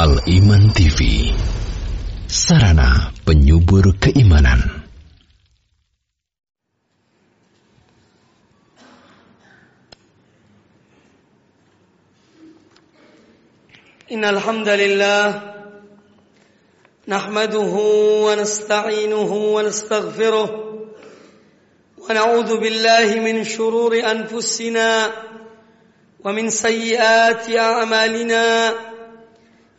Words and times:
Al 0.00 0.16
Iman 0.24 0.72
TV 0.72 1.28
Sarana 2.24 3.12
penyubur 3.20 3.84
keimanan. 4.00 4.80
Innal 14.08 14.40
hamdalillah 14.40 15.24
nahmaduhu 17.04 18.24
wa 18.24 18.40
nasta'inuhu 18.40 19.52
wa 19.52 19.60
nastaghfiruh 19.68 20.48
wa 20.48 22.08
na'udzu 22.08 22.56
billahi 22.56 23.20
min 23.20 23.44
shururi 23.44 24.00
anfusina 24.00 25.12
wa 26.24 26.32
min 26.32 26.48
sayyiati 26.48 27.60
a'malina 27.60 28.88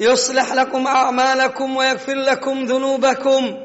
يصلح 0.00 0.52
لكم 0.52 0.86
أعمالكم 0.86 1.76
ويغفر 1.76 2.14
لكم 2.14 2.64
ذنوبكم. 2.64 3.56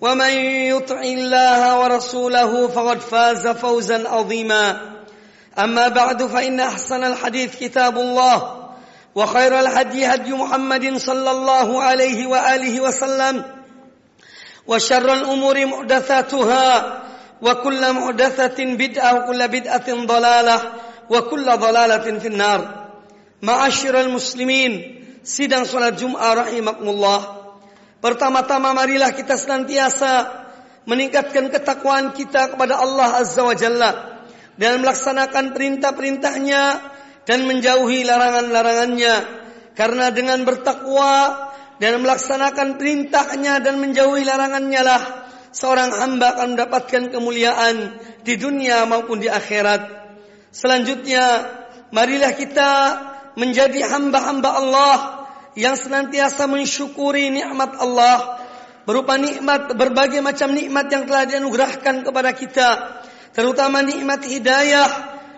ومن 0.00 0.30
يطع 0.72 1.00
الله 1.00 1.78
ورسوله 1.80 2.68
فقد 2.68 2.98
فاز 2.98 3.48
فوزا 3.48 4.08
عظيما. 4.08 4.80
أما 5.58 5.88
بعد 5.88 6.22
فإن 6.26 6.60
أحسن 6.60 7.04
الحديث 7.04 7.56
كتاب 7.56 7.98
الله 7.98 8.70
وخير 9.14 9.60
الهدي 9.60 10.06
هدي 10.06 10.32
محمد 10.32 10.96
صلى 10.96 11.30
الله 11.30 11.82
عليه 11.82 12.26
وآله 12.26 12.80
وسلم 12.80 13.44
وشر 14.66 15.12
الأمور 15.12 15.66
محدثاتها 15.66 17.00
وكل 17.42 17.92
محدثة 17.92 18.64
بدعة 18.64 19.14
وكل 19.14 19.48
بدعة 19.48 20.06
ضلالة 20.06 20.60
وكل 21.10 21.56
ضلالة 21.56 22.18
في 22.18 22.28
النار. 22.28 22.88
معاشر 23.42 24.00
المسلمين 24.00 24.99
sidang 25.24 25.68
sholat 25.68 25.96
Jum'ah 25.96 26.46
rahimakumullah. 26.46 27.20
Pertama-tama 28.00 28.72
marilah 28.72 29.12
kita 29.12 29.36
senantiasa 29.36 30.40
meningkatkan 30.88 31.52
ketakwaan 31.52 32.16
kita 32.16 32.56
kepada 32.56 32.80
Allah 32.80 33.20
Azza 33.20 33.44
wa 33.44 33.52
Jalla 33.52 34.24
dan 34.56 34.80
melaksanakan 34.80 35.52
perintah-perintahnya 35.52 36.62
dan 37.28 37.38
menjauhi 37.44 38.04
larangan-larangannya. 38.08 39.14
Karena 39.76 40.12
dengan 40.12 40.44
bertakwa 40.44 41.48
dan 41.80 42.00
melaksanakan 42.04 42.76
perintahnya 42.76 43.64
dan 43.64 43.80
menjauhi 43.80 44.24
larangannya 44.24 44.82
lah 44.84 45.02
seorang 45.50 45.92
hamba 45.94 46.36
akan 46.36 46.48
mendapatkan 46.56 47.02
kemuliaan 47.12 47.96
di 48.24 48.34
dunia 48.36 48.84
maupun 48.84 49.20
di 49.20 49.28
akhirat. 49.28 50.00
Selanjutnya, 50.50 51.46
marilah 51.94 52.32
kita 52.34 52.70
menjadi 53.38 53.86
hamba-hamba 53.86 54.50
Allah 54.50 55.19
yang 55.58 55.74
senantiasa 55.74 56.46
mensyukuri 56.46 57.30
nikmat 57.30 57.74
Allah 57.78 58.42
berupa 58.86 59.18
nikmat 59.18 59.74
berbagai 59.74 60.22
macam 60.22 60.54
nikmat 60.54 60.86
yang 60.90 61.04
telah 61.06 61.24
dianugerahkan 61.26 62.06
kepada 62.06 62.30
kita 62.34 62.68
terutama 63.34 63.82
nikmat 63.82 64.26
hidayah 64.26 64.88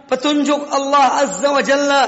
petunjuk 0.08 0.68
Allah 0.68 1.24
Azza 1.24 1.48
wa 1.48 1.62
Jalla 1.64 2.02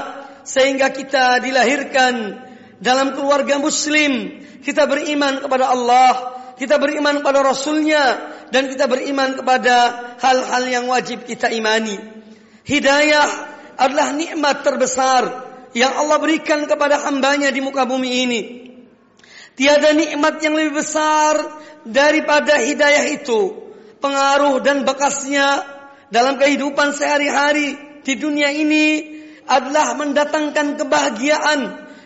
sehingga 0.45 0.93
kita 0.93 1.41
dilahirkan 1.41 2.45
dalam 2.77 3.17
keluarga 3.17 3.57
muslim. 3.57 4.43
Kita 4.61 4.89
beriman 4.89 5.41
kepada 5.41 5.73
Allah 5.73 6.35
kita 6.55 6.79
beriman 6.79 7.19
kepada 7.19 7.43
Rasulnya 7.43 8.03
dan 8.49 8.71
kita 8.71 8.87
beriman 8.87 9.35
kepada 9.35 9.75
hal-hal 10.23 10.63
yang 10.63 10.85
wajib 10.87 11.27
kita 11.27 11.51
imani. 11.51 11.99
Hidayah 12.63 13.27
adalah 13.75 14.15
nikmat 14.15 14.63
terbesar 14.63 15.23
yang 15.75 15.91
Allah 15.91 16.17
berikan 16.23 16.63
kepada 16.71 17.03
hambanya 17.03 17.51
di 17.51 17.59
muka 17.59 17.83
bumi 17.83 18.23
ini. 18.23 18.41
Tiada 19.59 19.91
nikmat 19.91 20.39
yang 20.39 20.55
lebih 20.55 20.79
besar 20.79 21.35
daripada 21.83 22.63
hidayah 22.63 23.11
itu. 23.11 23.59
Pengaruh 23.99 24.63
dan 24.63 24.87
bekasnya 24.87 25.67
dalam 26.07 26.39
kehidupan 26.39 26.95
sehari-hari 26.95 27.75
di 28.07 28.13
dunia 28.15 28.55
ini 28.55 29.15
adalah 29.43 29.99
mendatangkan 29.99 30.79
kebahagiaan, 30.79 31.59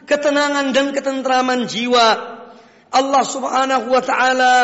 ketenangan 0.09 0.73
dan 0.73 0.89
ketentraman 0.89 1.69
jiwa. 1.69 2.37
Allah 2.89 3.21
Subhanahu 3.21 3.85
wa 3.93 4.01
taala 4.01 4.55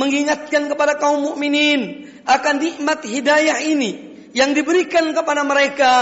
mengingatkan 0.00 0.72
kepada 0.72 0.96
kaum 0.96 1.28
mukminin 1.28 2.08
akan 2.24 2.56
nikmat 2.56 3.04
hidayah 3.04 3.60
ini 3.60 4.16
yang 4.32 4.56
diberikan 4.56 5.12
kepada 5.12 5.44
mereka 5.44 5.92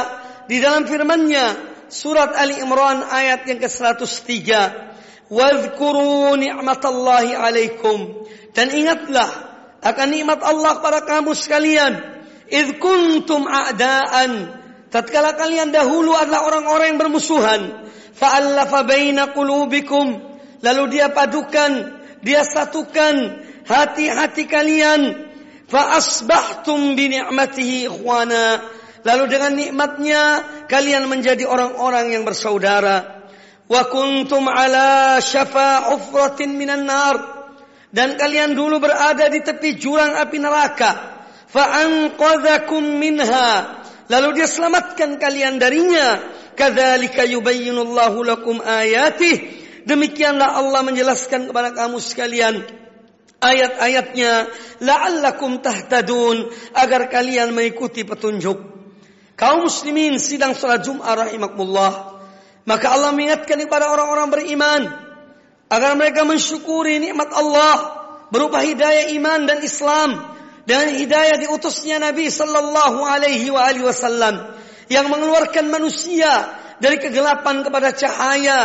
di 0.46 0.62
dalam 0.62 0.86
firman-Nya 0.86 1.73
surat 1.88 2.32
Ali 2.36 2.60
Imran 2.60 3.04
ayat 3.04 3.48
yang 3.48 3.60
ke-103. 3.60 4.48
Wadhkuru 5.32 6.36
ni'matallahi 6.36 7.32
alaikum. 7.32 8.28
Dan 8.54 8.70
ingatlah 8.70 9.28
akan 9.80 10.08
nikmat 10.12 10.40
Allah 10.40 10.80
pada 10.80 11.04
kamu 11.04 11.32
sekalian. 11.36 11.92
Idh 12.48 12.76
kuntum 12.80 13.48
a'daan. 13.48 14.62
Tatkala 14.92 15.34
kalian 15.34 15.74
dahulu 15.74 16.14
adalah 16.14 16.46
orang-orang 16.46 16.94
yang 16.94 17.00
bermusuhan. 17.00 17.60
Fa'allafa 18.14 18.86
baina 18.86 19.34
qulubikum. 19.34 20.22
Lalu 20.62 20.82
dia 20.96 21.10
padukan, 21.10 21.98
dia 22.22 22.46
satukan 22.46 23.42
hati-hati 23.66 24.46
kalian. 24.46 25.32
Fa'asbahtum 25.66 26.94
bi 26.94 27.10
ni'matihi 27.10 27.90
ikhwana 27.90 28.62
Lalu 29.04 29.24
dengan 29.28 29.52
nikmatnya 29.52 30.22
kalian 30.64 31.04
menjadi 31.12 31.44
orang-orang 31.44 32.16
yang 32.16 32.24
bersaudara. 32.24 33.28
Wa 33.68 33.88
kuntum 33.92 34.48
ala 34.48 35.20
syafa 35.20 35.92
ufratin 35.92 36.56
minan 36.56 36.88
nar. 36.88 37.16
Dan 37.92 38.16
kalian 38.16 38.56
dulu 38.56 38.80
berada 38.80 39.28
di 39.28 39.44
tepi 39.44 39.76
jurang 39.76 40.16
api 40.16 40.40
neraka. 40.40 40.90
Fa'anqadhakum 41.52 42.82
minha. 42.98 43.78
Lalu 44.08 44.40
dia 44.40 44.48
selamatkan 44.48 45.20
kalian 45.20 45.60
darinya. 45.60 46.18
Kadzalika 46.56 47.28
yubayyinullahu 47.28 48.24
lakum 48.24 48.58
ayatih. 48.64 49.62
Demikianlah 49.84 50.56
Allah 50.58 50.80
menjelaskan 50.80 51.52
kepada 51.52 51.76
kamu 51.76 52.00
sekalian 52.00 52.64
ayat-ayatnya 53.44 54.48
la'allakum 54.80 55.60
tahtadun 55.60 56.48
agar 56.72 57.12
kalian 57.12 57.52
mengikuti 57.52 58.00
petunjuk. 58.08 58.74
Kaum 59.34 59.66
muslimin 59.66 60.22
sidang 60.22 60.54
salat 60.54 60.86
Jum'ah 60.86 61.26
rahimakumullah. 61.26 62.22
Maka 62.64 62.86
Allah 62.94 63.10
mengingatkan 63.12 63.60
kepada 63.66 63.90
orang-orang 63.92 64.28
beriman 64.30 64.82
agar 65.68 65.92
mereka 65.98 66.24
mensyukuri 66.24 67.02
nikmat 67.02 67.28
Allah 67.34 67.76
berupa 68.32 68.62
hidayah 68.62 69.12
iman 69.20 69.44
dan 69.44 69.60
Islam 69.60 70.16
dan 70.64 70.96
hidayah 70.96 71.44
diutusnya 71.44 72.00
Nabi 72.00 72.32
sallallahu 72.32 73.04
alaihi 73.04 73.52
wa 73.52 73.68
alihi 73.68 73.84
wasallam 73.84 74.56
yang 74.88 75.12
mengeluarkan 75.12 75.68
manusia 75.68 76.56
dari 76.80 77.00
kegelapan 77.00 77.64
kepada 77.64 77.92
cahaya, 77.92 78.60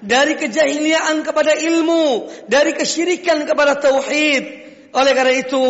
dari 0.00 0.36
kejahiliaan 0.36 1.24
kepada 1.24 1.52
ilmu, 1.56 2.28
dari 2.48 2.72
kesyirikan 2.76 3.44
kepada 3.48 3.76
tauhid. 3.80 4.44
Oleh 4.94 5.12
karena 5.16 5.34
itu, 5.40 5.64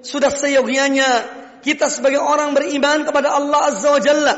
sudah 0.00 0.32
seyogianya 0.32 1.10
kita 1.60 1.92
sebagai 1.92 2.20
orang 2.20 2.56
beriman 2.56 3.04
kepada 3.04 3.36
Allah 3.36 3.60
Azza 3.72 3.88
wa 3.92 4.00
Jalla 4.00 4.34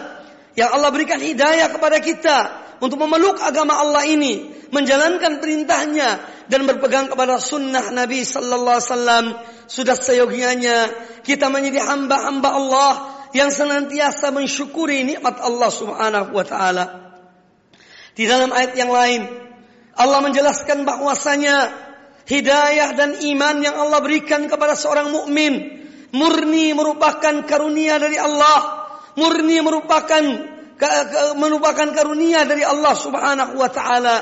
yang 0.53 0.69
Allah 0.75 0.91
berikan 0.93 1.19
hidayah 1.23 1.73
kepada 1.73 1.99
kita 2.03 2.39
untuk 2.83 2.99
memeluk 2.99 3.39
agama 3.39 3.79
Allah 3.79 4.05
ini, 4.05 4.51
menjalankan 4.75 5.39
perintahnya 5.39 6.19
dan 6.51 6.67
berpegang 6.67 7.07
kepada 7.09 7.39
sunnah 7.39 7.95
Nabi 7.95 8.27
sallallahu 8.27 8.77
alaihi 8.77 8.91
wasallam 8.91 9.27
sudah 9.71 9.97
seyogianya 9.97 10.91
kita 11.23 11.47
menjadi 11.49 11.87
hamba-hamba 11.87 12.49
Allah 12.53 12.93
yang 13.33 13.49
senantiasa 13.49 14.35
mensyukuri 14.35 15.07
nikmat 15.07 15.41
Allah 15.41 15.71
Subhanahu 15.71 16.35
wa 16.35 16.45
taala. 16.45 16.85
Di 18.13 18.29
dalam 18.29 18.53
ayat 18.53 18.77
yang 18.77 18.93
lain 18.93 19.25
Allah 19.97 20.21
menjelaskan 20.21 20.85
bahwasanya 20.85 21.73
hidayah 22.29 22.93
dan 22.93 23.17
iman 23.25 23.57
yang 23.65 23.77
Allah 23.77 24.05
berikan 24.05 24.51
kepada 24.51 24.77
seorang 24.77 25.09
mukmin 25.09 25.82
murni 26.13 26.77
merupakan 26.77 27.45
karunia 27.49 27.97
dari 27.97 28.17
Allah, 28.21 28.89
murni 29.17 29.59
merupakan 29.65 30.23
merupakan 31.39 31.89
karunia 31.95 32.43
dari 32.45 32.63
Allah 32.67 32.95
Subhanahu 32.97 33.55
wa 33.59 33.71
taala. 33.71 34.17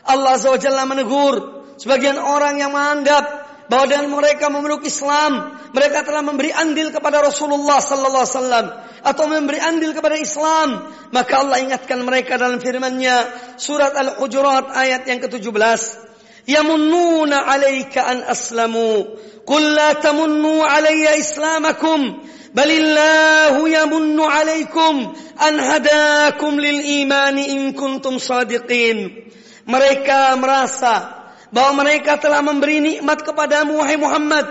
Allah 0.00 0.32
Azza 0.34 0.48
wa 0.50 0.58
Jalla 0.58 0.84
menegur 0.88 1.66
sebagian 1.76 2.16
orang 2.16 2.58
yang 2.58 2.72
menganggap 2.72 3.24
bahwa 3.70 3.86
dengan 3.86 4.10
mereka 4.10 4.50
memeluk 4.50 4.82
Islam, 4.82 5.54
mereka 5.70 6.02
telah 6.02 6.26
memberi 6.26 6.50
andil 6.50 6.90
kepada 6.90 7.22
Rasulullah 7.22 7.78
sallallahu 7.78 8.24
alaihi 8.26 8.36
wasallam 8.36 8.66
atau 9.06 9.24
memberi 9.30 9.62
andil 9.62 9.94
kepada 9.94 10.18
Islam, 10.18 10.90
maka 11.14 11.32
Allah 11.38 11.62
ingatkan 11.62 12.02
mereka 12.02 12.34
dalam 12.34 12.58
firman-Nya 12.58 13.30
surat 13.54 13.94
Al-Hujurat 13.94 14.74
ayat 14.74 15.06
yang 15.06 15.22
ke-17, 15.22 16.09
"Yamunnuna 16.46 17.44
'alaika 17.44 18.06
an 18.06 18.18
aslamu, 18.28 19.16
qul 19.44 19.62
la 19.74 19.96
tamunnu 19.98 20.64
'alayya 20.64 21.16
islamakum, 21.20 22.22
balillahu 22.54 23.66
yamunnu 23.68 24.24
'alaikum 24.24 25.12
an 25.36 25.54
hadakum 25.58 26.56
lil 26.56 26.80
imani 27.04 27.52
in 27.56 27.74
kuntum 27.76 28.20
sadiqin." 28.20 29.28
Mereka 29.68 30.34
merasa 30.40 31.20
bahwa 31.54 31.84
mereka 31.84 32.18
telah 32.18 32.42
memberi 32.42 32.80
nikmat 32.80 33.22
kepadamu 33.22 33.78
wahai 33.78 33.98
Muhammad 33.98 34.46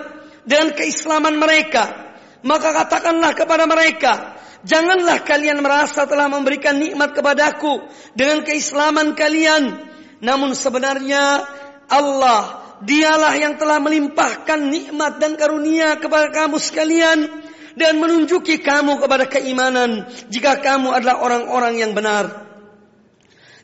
dengan 0.47 0.75
keislaman 0.75 1.35
mereka. 1.39 1.91
Maka 2.39 2.71
katakanlah 2.71 3.35
kepada 3.35 3.67
mereka 3.67 4.39
janganlah 4.63 5.23
kalian 5.23 5.59
merasa 5.63 6.07
telah 6.07 6.27
memberikan 6.31 6.79
nikmat 6.79 7.15
kepadaku 7.15 7.83
dengan 8.15 8.43
keislaman 8.43 9.15
kalian. 9.15 9.87
Namun 10.19 10.51
sebenarnya 10.51 11.47
Allah 11.89 12.69
dialah 12.85 13.35
yang 13.35 13.59
telah 13.59 13.81
melimpahkan 13.83 14.71
nikmat 14.71 15.19
dan 15.19 15.35
karunia 15.35 15.99
kepada 15.99 16.31
kamu 16.31 16.55
sekalian 16.61 17.27
dan 17.75 17.99
menunjuki 17.99 18.59
kamu 18.63 18.99
kepada 18.99 19.27
keimanan 19.27 20.07
jika 20.31 20.59
kamu 20.59 20.91
adalah 20.95 21.19
orang-orang 21.23 21.73
yang 21.79 21.91
benar. 21.91 22.47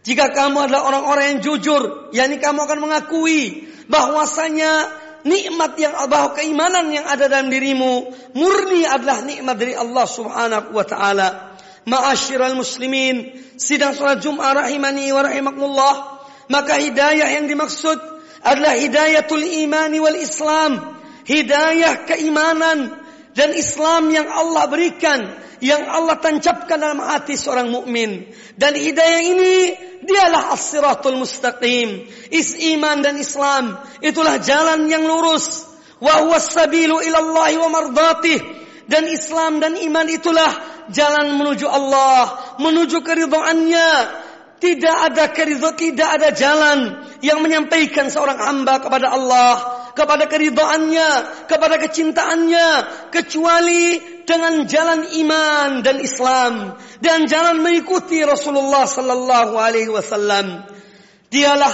Jika 0.05 0.37
kamu 0.37 0.69
adalah 0.69 0.85
orang-orang 0.85 1.25
yang 1.33 1.39
jujur, 1.41 2.13
yakni 2.13 2.37
kamu 2.37 2.69
akan 2.69 2.77
mengakui 2.77 3.65
bahwasanya 3.89 4.85
nikmat 5.25 5.73
yang 5.81 5.97
bahwa 6.05 6.37
keimanan 6.37 6.93
yang 6.93 7.09
ada 7.09 7.25
dalam 7.25 7.49
dirimu 7.49 8.13
murni 8.37 8.85
adalah 8.85 9.25
nikmat 9.25 9.57
dari 9.57 9.73
Allah 9.73 10.05
Subhanahu 10.05 10.77
wa 10.77 10.85
taala. 10.85 11.57
Ma'asyiral 11.85 12.57
muslimin, 12.57 13.33
sidang 13.57 13.93
salat 13.93 14.21
Jumat 14.21 14.57
rahimani 14.57 15.09
wa 15.09 15.21
rahimakumullah, 15.25 15.93
maka 16.49 16.77
hidayah 16.81 17.29
yang 17.41 17.49
dimaksud 17.49 18.14
adalah 18.45 18.77
hidayatul 18.77 19.41
imani 19.41 19.97
wal 19.97 20.15
Islam, 20.15 21.01
hidayah 21.25 22.05
keimanan 22.05 22.93
dan 23.33 23.49
Islam 23.57 24.13
yang 24.13 24.29
Allah 24.29 24.69
berikan, 24.69 25.25
yang 25.59 25.89
Allah 25.89 26.21
tancapkan 26.21 26.77
dalam 26.77 27.01
hati 27.01 27.33
seorang 27.33 27.73
mukmin. 27.73 28.29
Dan 28.55 28.77
hidayah 28.77 29.21
ini 29.25 29.55
Dialah 30.05 30.53
as-siratul 30.53 31.17
mustaqim. 31.17 32.05
Is 32.29 32.53
iman 32.77 33.01
dan 33.01 33.17
Islam. 33.17 33.75
Itulah 33.99 34.37
jalan 34.37 34.85
yang 34.85 35.03
lurus. 35.03 35.65
Wa 35.97 36.21
huwa 36.21 36.37
sabilu 36.37 37.01
ilallahi 37.01 37.57
wa 37.57 37.69
mardatih. 37.73 38.39
Dan 38.85 39.09
Islam 39.09 39.57
dan 39.57 39.73
iman 39.73 40.05
itulah 40.05 40.51
jalan 40.93 41.33
menuju 41.41 41.65
Allah. 41.65 42.55
Menuju 42.61 43.01
keridhaannya. 43.01 43.91
Tidak 44.65 44.97
ada 45.13 45.29
keridhaan, 45.29 45.77
tidak 45.77 46.09
ada 46.09 46.33
jalan 46.33 46.79
yang 47.21 47.37
menyampaikan 47.45 48.09
seorang 48.09 48.41
hamba 48.41 48.81
kepada 48.81 49.13
Allah 49.13 49.85
kepada 49.95 50.27
keridhaannya, 50.27 51.09
kepada 51.47 51.79
kecintaannya, 51.79 52.67
kecuali 53.15 53.97
dengan 54.27 54.67
jalan 54.67 55.07
iman 55.23 55.79
dan 55.79 56.03
Islam 56.03 56.75
dan 56.99 57.25
jalan 57.31 57.63
mengikuti 57.63 58.19
Rasulullah 58.21 58.83
sallallahu 58.83 59.55
alaihi 59.55 59.89
wasallam. 59.89 60.67
Dialah 61.31 61.73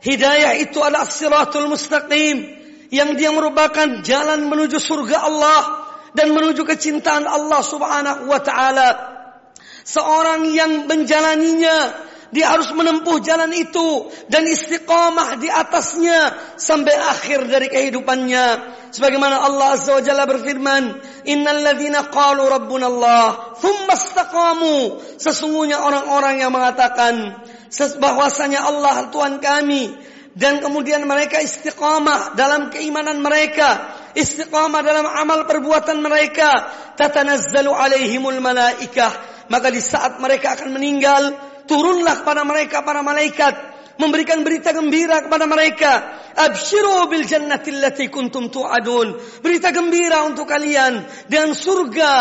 hidayah 0.00 0.54
itu 0.62 0.78
adalah 0.78 1.10
siratul 1.10 1.66
mustaqim 1.66 2.46
yang 2.94 3.18
dia 3.18 3.34
merupakan 3.34 4.00
jalan 4.06 4.46
menuju 4.46 4.78
surga 4.78 5.26
Allah 5.26 5.60
dan 6.14 6.32
menuju 6.32 6.62
kecintaan 6.62 7.26
Allah 7.26 7.60
Subhanahu 7.60 8.30
wa 8.30 8.40
taala. 8.40 8.90
Seorang 9.88 10.52
yang 10.52 10.84
menjalaninya 10.84 12.07
dia 12.28 12.52
harus 12.52 12.68
menempuh 12.76 13.24
jalan 13.24 13.48
itu 13.56 14.12
dan 14.28 14.44
istiqamah 14.44 15.40
di 15.40 15.48
atasnya 15.48 16.36
sampai 16.60 16.92
akhir 16.92 17.48
dari 17.48 17.72
kehidupannya. 17.72 18.76
Sebagaimana 18.92 19.48
Allah 19.48 19.76
Azza 19.76 19.96
wa 19.96 20.02
Jalla 20.04 20.28
berfirman, 20.28 20.84
"Innal 21.24 21.64
ladzina 21.64 22.12
qalu 22.12 22.44
rabbuna 22.44 22.86
Allah, 22.88 23.56
tsumma 23.56 23.96
istaqamu." 23.96 24.76
Sesungguhnya 25.16 25.80
orang-orang 25.80 26.44
yang 26.44 26.52
mengatakan 26.52 27.40
bahwasanya 27.96 28.64
Allah 28.64 29.08
Tuhan 29.08 29.40
kami 29.40 29.92
dan 30.36 30.60
kemudian 30.60 31.02
mereka 31.08 31.40
istiqamah 31.40 32.36
dalam 32.36 32.68
keimanan 32.68 33.24
mereka, 33.24 33.96
istiqamah 34.12 34.84
dalam 34.84 35.08
amal 35.08 35.48
perbuatan 35.48 35.98
mereka, 36.04 36.68
tatanazzalu 36.94 37.72
alaihimul 37.72 38.36
malaikah. 38.38 39.10
Maka 39.48 39.72
di 39.72 39.80
saat 39.80 40.20
mereka 40.20 40.60
akan 40.60 40.76
meninggal, 40.76 41.32
turunlah 41.68 42.24
kepada 42.24 42.42
mereka 42.42 42.82
para 42.82 43.04
malaikat. 43.04 43.76
Memberikan 43.98 44.46
berita 44.46 44.70
gembira 44.70 45.26
kepada 45.26 45.44
mereka. 45.44 46.18
Absyiru 46.38 47.10
bil 47.10 47.26
jannati 47.26 47.74
allati 47.74 48.06
kuntum 48.06 48.46
tu'adun. 48.46 49.18
Berita 49.42 49.74
gembira 49.74 50.22
untuk 50.22 50.46
kalian. 50.46 51.02
Dengan 51.26 51.50
surga 51.52 52.12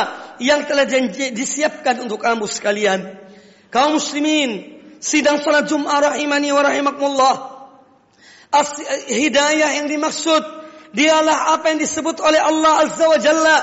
yang 0.42 0.66
telah 0.66 0.90
disiapkan 1.32 2.02
untuk 2.02 2.26
kamu 2.26 2.50
sekalian. 2.50 3.16
Kaum 3.70 4.02
muslimin 4.02 4.82
sidang 4.98 5.38
salat 5.38 5.70
Jumat 5.70 6.02
rahimani 6.02 6.50
wa 6.50 6.62
rahimakumullah. 6.66 7.36
Hidayah 9.06 9.78
yang 9.78 9.88
dimaksud 9.92 10.44
dialah 10.98 11.54
apa 11.54 11.76
yang 11.76 11.80
disebut 11.84 12.18
oleh 12.26 12.42
Allah 12.42 12.90
azza 12.90 13.06
wa 13.06 13.20
jalla 13.22 13.58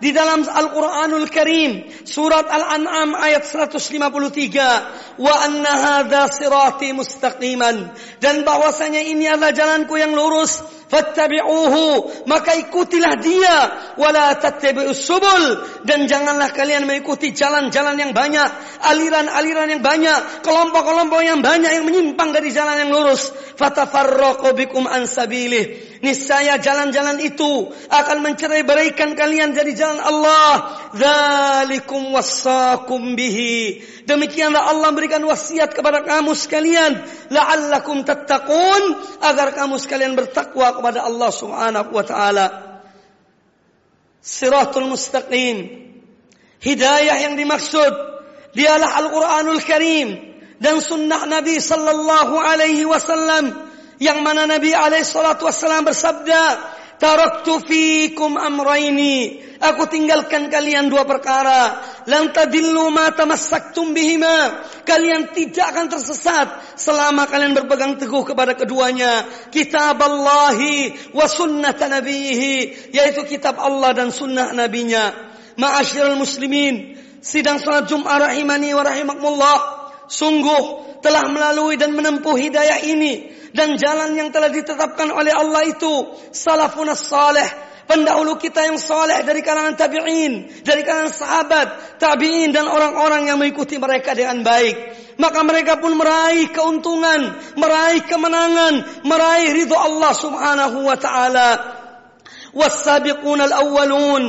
di 0.00 0.10
dalam 0.16 0.42
Al-Qur'anul 0.48 1.28
Karim 1.28 1.84
surat 2.08 2.48
Al-An'am 2.48 3.12
ayat 3.14 3.44
153 3.44 5.20
wa 5.20 5.34
anna 5.44 5.72
hadza 5.76 6.26
sirati 6.32 6.96
mustaqiman. 6.96 7.92
Dan 8.18 8.42
bahwasanya 8.42 9.04
ini 9.04 9.28
adalah 9.28 9.52
jalanku 9.52 10.00
yang 10.00 10.16
lurus 10.16 10.79
fattabi'uhu. 10.90 12.26
Maka 12.26 12.58
ikutilah 12.66 13.14
dia. 13.22 13.56
Wala 13.94 14.34
tattabi'us 14.36 14.98
subul. 14.98 15.44
Dan 15.86 16.10
janganlah 16.10 16.50
kalian 16.50 16.84
mengikuti 16.84 17.30
jalan-jalan 17.30 17.96
yang 17.96 18.12
banyak. 18.12 18.50
Aliran-aliran 18.82 19.70
yang 19.70 19.82
banyak. 19.82 20.42
Kelompok-kelompok 20.42 21.20
yang 21.22 21.40
banyak 21.40 21.70
yang 21.70 21.86
menyimpang 21.86 22.34
dari 22.34 22.50
jalan 22.50 22.76
yang 22.82 22.90
lurus. 22.90 23.30
Fatafarraqu 23.56 24.52
bikum 24.58 24.90
an 24.90 25.06
sabilih. 25.06 25.88
Niscaya 26.00 26.56
jalan-jalan 26.56 27.20
itu 27.20 27.68
akan 27.92 28.24
mencerai 28.24 28.64
beraikan 28.64 29.12
kalian 29.12 29.52
dari 29.52 29.76
jalan 29.76 30.00
Allah. 30.00 30.52
Zalikum 30.96 32.16
bihi. 33.14 33.84
Demikianlah 34.10 34.74
Allah 34.74 34.90
berikan 34.90 35.22
wasiat 35.22 35.70
kepada 35.70 36.02
kamu 36.02 36.34
sekalian, 36.34 36.98
la'allakum 37.30 38.02
tattaqun 38.02 38.98
agar 39.22 39.54
kamu 39.54 39.78
sekalian 39.78 40.18
bertakwa 40.18 40.74
kepada 40.74 41.06
Allah 41.06 41.30
Subhanahu 41.30 41.94
wa 41.94 42.02
taala. 42.02 42.46
Siratul 44.18 44.90
mustaqim. 44.90 45.86
Hidayah 46.58 47.22
yang 47.22 47.38
dimaksud 47.38 47.92
dialah 48.58 48.98
Al-Qur'anul 48.98 49.62
Karim 49.62 50.08
dan 50.58 50.82
sunnah 50.82 51.30
Nabi 51.30 51.62
sallallahu 51.62 52.34
alaihi 52.34 52.82
wasallam 52.90 53.70
yang 54.02 54.26
mana 54.26 54.50
Nabi 54.50 54.74
alaihi 54.74 55.06
salatu 55.06 55.46
wasallam 55.46 55.86
bersabda, 55.86 56.42
"Taraktu 57.00 57.64
fikum 57.64 58.36
amraini." 58.36 59.48
Aku 59.60 59.84
tinggalkan 59.92 60.48
kalian 60.48 60.88
dua 60.88 61.04
perkara. 61.04 61.84
Lan 62.08 62.32
tadillu 62.32 62.88
ma 62.88 63.12
tamassaktum 63.12 63.92
bihima. 63.92 64.64
Kalian 64.88 65.36
tidak 65.36 65.76
akan 65.76 65.92
tersesat 65.92 66.80
selama 66.80 67.28
kalian 67.28 67.52
berpegang 67.52 68.00
teguh 68.00 68.24
kepada 68.24 68.56
keduanya. 68.56 69.28
Kitab 69.52 70.00
Allahi 70.00 70.96
wa 71.12 71.28
sunnat 71.28 71.76
nabihi. 71.76 72.88
Yaitu 72.88 73.28
kitab 73.28 73.60
Allah 73.60 73.92
dan 73.92 74.08
sunnah 74.08 74.56
nabinya. 74.56 75.12
Ma'asyiral 75.60 76.16
muslimin. 76.16 76.96
Sidang 77.20 77.60
salat 77.60 77.84
Jum'ah 77.84 78.32
rahimani 78.32 78.72
wa 78.72 78.80
rahimakumullah. 78.80 79.56
Sungguh 80.08 80.89
telah 81.03 81.27
melalui 81.29 81.75
dan 81.75 81.93
menempuh 81.93 82.33
hidayah 82.33 82.81
ini 82.85 83.31
dan 83.55 83.79
jalan 83.79 84.15
yang 84.17 84.29
telah 84.33 84.51
ditetapkan 84.51 85.11
oleh 85.11 85.31
Allah 85.31 85.63
itu 85.67 86.11
salafun 86.35 86.91
salih 86.97 87.45
pendahulu 87.85 88.35
kita 88.41 88.65
yang 88.65 88.81
soleh 88.81 89.21
dari 89.21 89.45
kalangan 89.45 89.77
tabi'in, 89.77 90.65
dari 90.65 90.81
kalangan 90.81 91.13
sahabat, 91.13 91.67
tabi'in 92.01 92.49
dan 92.49 92.65
orang-orang 92.65 93.29
yang 93.29 93.37
mengikuti 93.37 93.77
mereka 93.77 94.17
dengan 94.17 94.41
baik. 94.41 94.75
Maka 95.15 95.39
mereka 95.47 95.79
pun 95.79 95.95
meraih 95.95 96.51
keuntungan, 96.51 97.39
meraih 97.55 98.03
kemenangan, 98.03 99.05
meraih 99.07 99.55
ridho 99.55 99.77
Allah 99.77 100.11
subhanahu 100.11 100.77
wa 100.83 100.97
ta'ala. 100.99 101.49
والسابقون 102.55 103.41
الأولون 103.41 104.23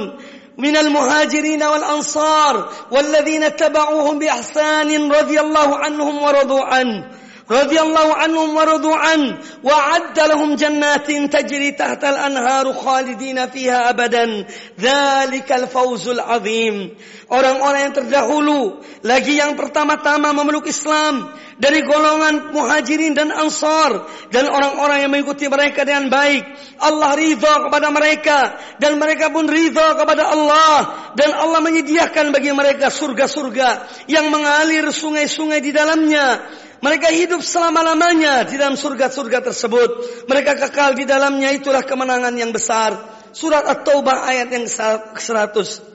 من 0.57 0.77
المهاجرين 0.77 1.63
والأنصار 1.63 2.69
والذين 2.91 3.43
اتبعوهم 3.43 4.19
بإحسان 4.19 5.11
رضي 5.11 5.39
الله 5.39 5.69
عنهم 5.77 6.23
ورضوا 6.23 6.63
عنه 6.65 7.07
رضي 7.51 7.79
الله 7.81 8.13
عنهم 8.13 8.55
ورضوا 8.55 8.95
عنه 8.95 9.37
وعد 9.63 10.19
لهم 10.19 10.55
جنات 10.55 11.11
تجري 11.11 11.71
تحت 11.71 12.03
الأنهار 12.03 12.73
خالدين 12.73 13.49
فيها 13.49 13.89
أبدا. 13.89 14.47
ذلك 14.79 15.51
الفوز 15.51 16.07
العظيم. 16.07 16.95
Orang-orang 17.31 17.91
yang 17.91 17.95
terdahulu 17.95 18.79
lagi 19.03 19.39
yang 19.39 19.59
pertama-tama 19.59 20.31
memeluk 20.31 20.67
Islam. 20.67 21.31
Dari 21.61 21.85
golongan 21.85 22.49
muhajirin 22.57 23.13
dan 23.13 23.29
ansar. 23.29 24.09
Dan 24.33 24.49
orang-orang 24.49 25.05
yang 25.05 25.11
mengikuti 25.13 25.45
mereka 25.45 25.85
dengan 25.85 26.09
baik. 26.09 26.41
Allah 26.81 27.13
ridha 27.13 27.69
kepada 27.69 27.93
mereka. 27.93 28.57
Dan 28.81 28.97
mereka 28.97 29.29
pun 29.29 29.45
ridha 29.45 29.93
kepada 29.93 30.33
Allah. 30.33 30.77
Dan 31.13 31.29
Allah 31.37 31.61
menyediakan 31.61 32.33
bagi 32.33 32.49
mereka 32.49 32.89
surga-surga 32.89 33.85
yang 34.09 34.33
mengalir 34.33 34.89
sungai-sungai 34.89 35.61
di 35.61 35.69
dalamnya. 35.69 36.41
Mereka 36.81 37.13
hidup 37.13 37.45
selama-lamanya 37.45 38.49
di 38.49 38.57
dalam 38.57 38.73
surga-surga 38.73 39.53
tersebut. 39.53 40.25
Mereka 40.25 40.57
kekal 40.65 40.97
di 40.97 41.05
dalamnya. 41.05 41.53
Itulah 41.53 41.85
kemenangan 41.85 42.33
yang 42.33 42.49
besar. 42.49 42.97
Surat 43.37 43.69
At-Taubah 43.69 44.25
ayat 44.25 44.49
yang 44.49 44.65
ke-100. 44.65 45.91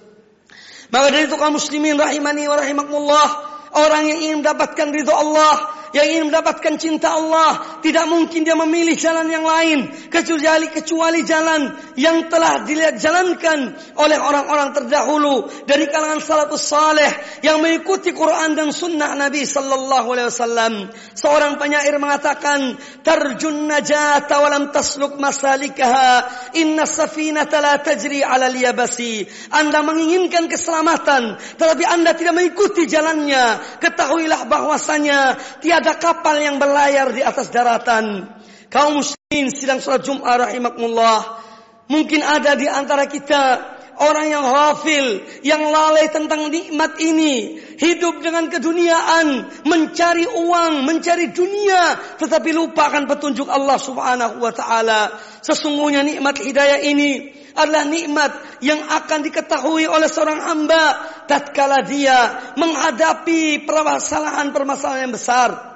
Maka 0.87 1.07
dari 1.11 1.27
itu 1.27 1.35
kaum 1.35 1.59
muslimin 1.59 1.99
rahimani 1.99 2.47
wa 2.47 2.57
rahimakumullah, 2.63 3.29
orang 3.77 4.09
yang 4.09 4.19
ingin 4.25 4.37
mendapatkan 4.41 4.89
ridho 4.91 5.13
Allah, 5.13 5.76
yang 5.95 6.07
ingin 6.07 6.25
mendapatkan 6.33 6.75
cinta 6.81 7.15
Allah. 7.15 7.81
Tidak 7.83 8.07
mungkin 8.11 8.43
dia 8.43 8.59
memilih 8.59 8.99
jalan 8.99 9.31
yang 9.31 9.47
lain 9.47 9.91
kecuali 10.11 10.67
kecuali 10.73 11.21
jalan 11.23 11.95
yang 11.95 12.27
telah 12.27 12.67
dilihat 12.67 12.99
jalankan 12.99 13.77
oleh 14.01 14.19
orang-orang 14.19 14.75
terdahulu 14.75 15.47
dari 15.65 15.87
kalangan 15.87 16.19
salafus 16.19 16.67
saleh 16.67 17.09
yang 17.47 17.63
mengikuti 17.63 18.11
Quran 18.11 18.59
dan 18.59 18.75
sunnah 18.75 19.15
Nabi 19.15 19.47
sallallahu 19.47 20.09
alaihi 20.17 20.29
wasallam. 20.29 20.73
Seorang 21.15 21.61
penyair 21.61 21.95
mengatakan 22.03 22.75
tarjun 23.07 23.71
najata 23.71 24.43
walam 24.43 24.75
tasluk 24.75 25.21
masalikaha. 25.21 26.27
Inna 26.59 26.89
safinata 26.89 27.63
la 27.63 27.79
tajri 27.79 28.25
ala 28.25 28.51
liyabasi. 28.51 29.29
Anda 29.55 29.85
menginginkan 29.87 30.51
keselamatan 30.51 31.39
tetapi 31.57 31.85
anda 31.87 32.17
tidak 32.17 32.35
mengikuti 32.35 32.89
jalannya. 32.89 33.79
Ketahuilah 33.79 34.49
bahwasanya 34.49 35.39
tiada 35.61 35.76
ada 35.77 35.93
kapal 36.01 36.41
yang 36.41 36.57
berlayar 36.57 37.13
di 37.13 37.21
atas 37.21 37.53
daratan. 37.53 38.25
Kaum 38.73 39.05
muslimin 39.05 39.53
sidang 39.53 39.85
salat 39.85 40.03
Jumat 40.09 40.49
rahimakumullah. 40.49 41.45
Mungkin 41.87 42.19
ada 42.25 42.59
di 42.59 42.67
antara 42.67 43.07
kita 43.07 43.77
orang 44.01 44.27
yang 44.29 44.45
hafil, 44.45 45.23
yang 45.47 45.63
lalai 45.71 46.11
tentang 46.11 46.51
nikmat 46.51 46.99
ini, 47.01 47.63
hidup 47.79 48.21
dengan 48.21 48.51
keduniaan, 48.51 49.49
mencari 49.65 50.27
uang, 50.27 50.83
mencari 50.85 51.31
dunia, 51.31 51.97
tetapi 52.21 52.51
lupa 52.53 52.91
akan 52.91 53.07
petunjuk 53.07 53.47
Allah 53.47 53.79
Subhanahu 53.79 54.43
wa 54.43 54.53
taala. 54.53 55.15
Sesungguhnya 55.41 56.03
nikmat 56.03 56.43
hidayah 56.43 56.83
ini 56.83 57.33
adalah 57.57 57.89
nikmat 57.89 58.61
yang 58.61 58.85
akan 58.85 59.25
diketahui 59.25 59.89
oleh 59.89 60.07
seorang 60.07 60.41
hamba 60.45 60.85
tatkala 61.25 61.83
dia 61.83 62.53
menghadapi 62.55 63.65
permasalahan-permasalahan 63.65 65.09
yang 65.09 65.17
besar. 65.17 65.76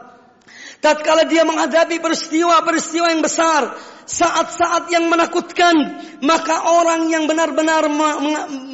Tatkala 0.80 1.28
dia 1.28 1.44
menghadapi 1.44 2.00
peristiwa-peristiwa 2.00 3.12
yang 3.12 3.20
besar, 3.20 3.76
saat-saat 4.08 4.88
yang 4.88 5.12
menakutkan, 5.12 5.76
maka 6.24 6.72
orang 6.72 7.12
yang 7.12 7.28
benar-benar 7.28 7.84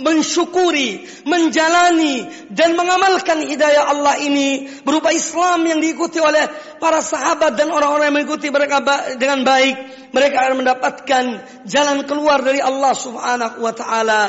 mensyukuri, 0.07 1.03
menjalani 1.27 2.31
dan 2.55 2.79
mengamalkan 2.79 3.43
hidayah 3.43 3.91
Allah 3.91 4.23
ini 4.23 4.71
berupa 4.87 5.11
Islam 5.11 5.67
yang 5.67 5.83
diikuti 5.83 6.23
oleh 6.23 6.47
para 6.79 7.03
sahabat 7.03 7.59
dan 7.59 7.75
orang-orang 7.75 8.15
yang 8.15 8.17
mengikuti 8.23 8.55
mereka 8.55 8.79
dengan 9.19 9.43
baik, 9.43 9.75
mereka 10.15 10.37
akan 10.47 10.57
mendapatkan 10.63 11.25
jalan 11.67 12.07
keluar 12.07 12.39
dari 12.39 12.63
Allah 12.63 12.95
Subhanahu 12.95 13.67
wa 13.67 13.75
taala. 13.75 14.23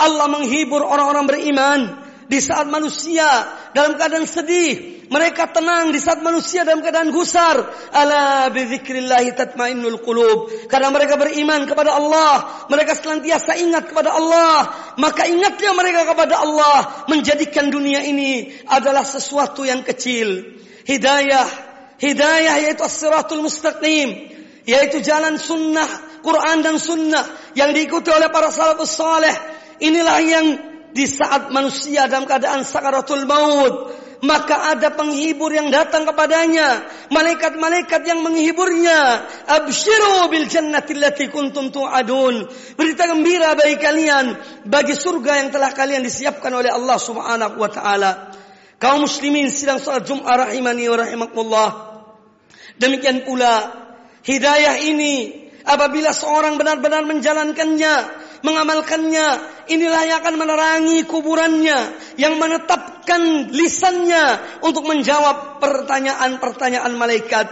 Allah 0.00 0.26
menghibur 0.32 0.80
orang-orang 0.80 1.28
beriman 1.28 2.07
di 2.28 2.44
saat 2.44 2.68
manusia 2.68 3.24
dalam 3.72 3.96
keadaan 3.96 4.28
sedih, 4.28 5.08
mereka 5.08 5.48
tenang 5.48 5.88
di 5.88 5.96
saat 5.96 6.20
manusia 6.20 6.60
dalam 6.60 6.84
keadaan 6.84 7.08
gusar. 7.08 7.56
Ala 7.88 8.52
bidzikrillahi 8.52 9.32
tatmainnul 9.32 10.04
qulub. 10.04 10.68
Karena 10.68 10.92
mereka 10.92 11.16
beriman 11.16 11.64
kepada 11.64 11.96
Allah, 11.96 12.68
mereka 12.68 12.92
senantiasa 12.92 13.56
ingat 13.56 13.88
kepada 13.88 14.12
Allah, 14.12 14.68
maka 15.00 15.24
ingatnya 15.24 15.72
mereka 15.72 16.04
kepada 16.04 16.44
Allah 16.44 17.08
menjadikan 17.08 17.72
dunia 17.72 18.04
ini 18.04 18.52
adalah 18.68 19.08
sesuatu 19.08 19.64
yang 19.64 19.80
kecil. 19.80 20.60
Hidayah, 20.84 21.48
hidayah 21.96 22.68
yaitu 22.68 22.84
as-siratul 22.84 23.40
mustaqim, 23.40 24.36
yaitu 24.68 25.00
jalan 25.00 25.40
sunnah, 25.40 26.20
Quran 26.20 26.60
dan 26.60 26.76
sunnah 26.76 27.24
yang 27.56 27.72
diikuti 27.72 28.12
oleh 28.12 28.28
para 28.28 28.52
salafus 28.52 28.92
saleh. 28.92 29.32
Inilah 29.80 30.18
yang 30.20 30.67
di 30.92 31.04
saat 31.04 31.52
manusia 31.52 32.08
dalam 32.08 32.24
keadaan 32.24 32.64
sakaratul 32.64 33.24
maut 33.28 33.74
maka 34.18 34.74
ada 34.74 34.90
penghibur 34.90 35.54
yang 35.54 35.70
datang 35.70 36.02
kepadanya. 36.02 36.82
Malaikat-malaikat 37.14 38.02
yang 38.02 38.20
menghiburnya. 38.26 39.22
Absyiru 39.46 40.26
bil 40.26 40.50
jannati 40.50 40.98
allati 40.98 41.30
kuntum 41.30 41.70
tu'adun. 41.70 42.50
Berita 42.74 43.06
gembira 43.06 43.54
bagi 43.54 43.78
kalian 43.78 44.34
bagi 44.66 44.98
surga 44.98 45.46
yang 45.46 45.48
telah 45.54 45.70
kalian 45.70 46.02
disiapkan 46.02 46.50
oleh 46.50 46.70
Allah 46.72 46.98
Subhanahu 46.98 47.62
wa 47.62 47.70
taala. 47.70 48.34
Kaum 48.78 49.06
muslimin 49.06 49.50
sidang 49.50 49.82
salat 49.82 50.06
Jumat 50.06 50.50
rahimani 50.50 50.86
wa 50.90 50.96
rahimakumullah. 50.98 51.70
Demikian 52.78 53.26
pula 53.26 53.74
hidayah 54.22 54.82
ini 54.82 55.46
apabila 55.66 56.14
seorang 56.14 56.58
benar-benar 56.58 57.02
menjalankannya 57.06 57.94
mengamalkannya. 58.42 59.28
Inilah 59.68 60.02
yang 60.08 60.18
akan 60.24 60.34
menerangi 60.40 61.04
kuburannya, 61.04 61.78
yang 62.16 62.40
menetapkan 62.40 63.52
lisannya 63.52 64.58
untuk 64.64 64.88
menjawab 64.88 65.60
pertanyaan-pertanyaan 65.60 66.92
malaikat. 66.96 67.46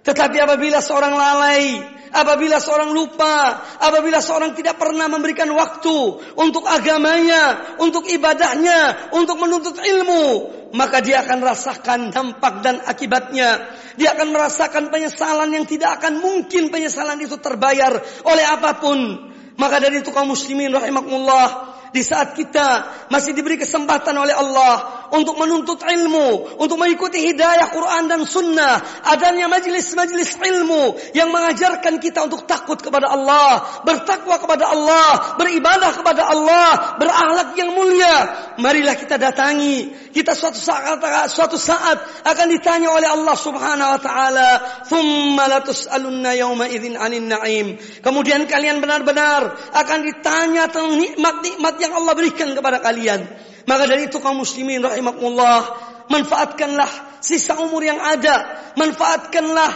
Tetapi 0.00 0.40
apabila 0.40 0.80
seorang 0.80 1.12
lalai, 1.12 1.76
apabila 2.08 2.56
seorang 2.56 2.96
lupa, 2.96 3.60
apabila 3.76 4.24
seorang 4.24 4.56
tidak 4.56 4.80
pernah 4.80 5.12
memberikan 5.12 5.52
waktu 5.52 5.96
untuk 6.40 6.64
agamanya, 6.64 7.76
untuk 7.76 8.08
ibadahnya, 8.08 9.12
untuk 9.12 9.36
menuntut 9.36 9.76
ilmu, 9.76 10.24
maka 10.72 11.04
dia 11.04 11.20
akan 11.20 11.38
rasakan 11.44 12.00
dampak 12.08 12.64
dan 12.64 12.80
akibatnya. 12.80 13.76
Dia 14.00 14.16
akan 14.16 14.32
merasakan 14.32 14.88
penyesalan 14.88 15.52
yang 15.52 15.68
tidak 15.68 16.00
akan 16.00 16.22
mungkin 16.22 16.72
penyesalan 16.72 17.20
itu 17.20 17.36
terbayar 17.36 18.00
oleh 18.24 18.44
apa 18.48 18.80
pun. 18.80 19.28
Maka 19.58 19.82
dari 19.82 20.04
itu 20.04 20.12
kaum 20.14 20.30
muslimin 20.30 20.70
rahimakumullah 20.70 21.70
di 21.90 22.02
saat 22.06 22.38
kita 22.38 22.86
masih 23.10 23.34
diberi 23.34 23.58
kesempatan 23.58 24.14
oleh 24.14 24.34
Allah 24.34 24.99
untuk 25.10 25.34
menuntut 25.38 25.82
ilmu, 25.82 26.58
untuk 26.58 26.78
mengikuti 26.78 27.30
hidayah 27.30 27.70
Quran 27.74 28.06
dan 28.06 28.22
Sunnah, 28.26 28.78
adanya 29.06 29.50
majlis-majlis 29.50 30.38
ilmu 30.38 31.14
yang 31.14 31.34
mengajarkan 31.34 31.98
kita 31.98 32.26
untuk 32.26 32.46
takut 32.46 32.78
kepada 32.78 33.10
Allah, 33.10 33.82
bertakwa 33.82 34.38
kepada 34.38 34.70
Allah, 34.70 35.34
beribadah 35.38 35.90
kepada 35.94 36.22
Allah, 36.30 36.68
berakhlak 36.98 37.58
yang 37.58 37.74
mulia. 37.74 38.16
Marilah 38.58 38.94
kita 38.94 39.18
datangi. 39.18 40.10
Kita 40.10 40.34
suatu 40.34 40.58
saat 40.58 40.98
suatu 41.30 41.54
saat 41.54 42.26
akan 42.26 42.46
ditanya 42.50 42.90
oleh 42.90 43.06
Allah 43.06 43.36
Subhanahu 43.38 43.90
wa 43.94 44.00
taala, 44.02 44.48
"Tsumma 44.86 45.46
latus'alunna 45.46 46.34
yawma 46.34 46.66
idzin 46.66 46.98
'anin 46.98 47.30
na'im." 47.30 47.78
Kemudian 48.02 48.46
kalian 48.50 48.82
benar-benar 48.82 49.70
akan 49.74 49.98
ditanya 50.06 50.66
tentang 50.70 50.98
nikmat-nikmat 50.98 51.74
yang 51.78 51.92
Allah 51.94 52.12
berikan 52.14 52.54
kepada 52.54 52.82
kalian. 52.82 53.49
Maka 53.70 53.86
dari 53.86 54.10
itu 54.10 54.18
kaum 54.18 54.42
muslimin 54.42 54.82
rahimakumullah, 54.82 55.62
manfaatkanlah 56.10 57.22
sisa 57.22 57.54
umur 57.62 57.86
yang 57.86 58.02
ada, 58.02 58.66
manfaatkanlah 58.74 59.70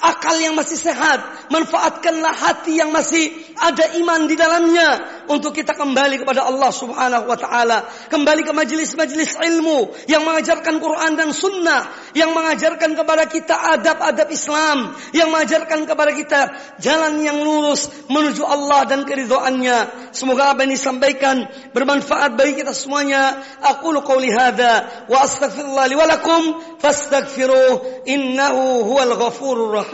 akal 0.00 0.36
yang 0.40 0.56
masih 0.56 0.80
sehat, 0.80 1.48
manfaatkanlah 1.52 2.32
hati 2.32 2.80
yang 2.80 2.88
masih 2.90 3.30
ada 3.60 3.92
iman 4.00 4.24
di 4.24 4.34
dalamnya 4.34 5.20
untuk 5.28 5.52
kita 5.52 5.76
kembali 5.76 6.24
kepada 6.24 6.48
Allah 6.48 6.72
Subhanahu 6.72 7.28
wa 7.28 7.36
taala, 7.36 7.84
kembali 8.08 8.42
ke 8.48 8.52
majelis-majelis 8.56 9.36
ilmu 9.36 9.92
yang 10.08 10.24
mengajarkan 10.24 10.80
Quran 10.80 11.20
dan 11.20 11.30
sunnah, 11.36 11.86
yang 12.16 12.32
mengajarkan 12.32 12.96
kepada 12.96 13.28
kita 13.28 13.54
adab-adab 13.76 14.28
Islam, 14.32 14.96
yang 15.12 15.28
mengajarkan 15.28 15.84
kepada 15.84 16.12
kita 16.16 16.40
jalan 16.80 17.20
yang 17.20 17.44
lurus 17.44 17.92
menuju 18.08 18.42
Allah 18.42 18.88
dan 18.88 19.04
keridhaannya. 19.04 20.10
Semoga 20.16 20.56
apa 20.56 20.64
yang 20.64 20.72
disampaikan 20.74 21.44
bermanfaat 21.76 22.34
bagi 22.34 22.64
kita 22.64 22.72
semuanya. 22.72 23.38
Aku 23.60 23.92
qauli 24.00 24.32
hadza 24.32 25.06
wa 25.06 25.18
astaghfirullah 25.20 25.86
li 25.92 25.96
wa 25.98 26.06
lakum 26.08 26.42
fastaghfiruh 26.80 28.08
innahu 28.08 28.88
huwal 28.88 29.12
ghafurur 29.20 29.76
rahim. 29.76 29.89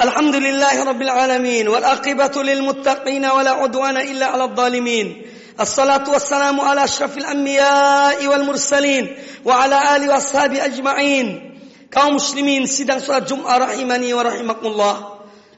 الحمد 0.00 0.36
لله 0.36 0.84
رب 0.84 1.02
العالمين 1.02 1.68
والعاقبة 1.68 2.42
للمتقين 2.42 3.24
ولا 3.26 3.50
عدوان 3.50 3.96
إلا 3.96 4.26
على 4.26 4.44
الظالمين. 4.44 5.22
الصلاة 5.60 6.10
والسلام 6.10 6.60
على 6.60 6.84
أشرف 6.84 7.18
الأنبياء 7.18 8.26
والمرسلين 8.26 9.04
وعلى 9.44 9.96
آله 9.96 10.06
وأصحابه 10.12 10.64
أجمعين. 10.64 11.56
kaum 11.88 12.20
muslimin 12.20 12.68
sidang 12.68 13.00
salat 13.00 13.24
Jumat 13.24 13.56
rahimani 13.56 14.12
wa 14.12 14.20
rahimakumullah. 14.20 14.94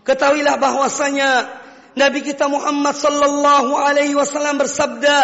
Ketahuilah 0.06 0.54
bahwasanya 0.62 1.57
Nabi 1.98 2.22
kita 2.22 2.46
Muhammad 2.46 2.94
sallallahu 2.94 3.74
alaihi 3.74 4.14
wasallam 4.14 4.62
bersabda 4.62 5.18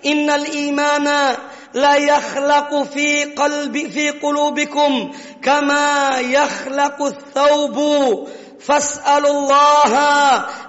innal 0.00 0.48
imana 0.48 1.36
la 1.76 1.94
yakhlaqu 2.00 2.88
fi 2.88 3.36
qalbi 3.36 3.92
fi 3.92 4.16
qulubikum 4.16 5.12
kama 5.44 6.24
yakhlaqu 6.24 7.12
thawbu 7.36 8.24
fas'alullaha 8.56 10.10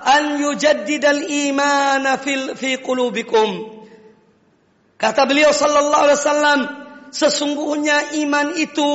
an 0.04 0.24
yujaddidal 0.44 1.24
imana 1.26 2.20
fil 2.20 2.54
fi 2.60 2.78
qulubikum. 2.84 3.80
Kata 4.98 5.30
beliau 5.30 5.54
sallallahu 5.54 6.04
alaihi 6.10 6.20
wasallam, 6.20 6.60
sesungguhnya 7.14 8.18
iman 8.26 8.58
itu 8.58 8.92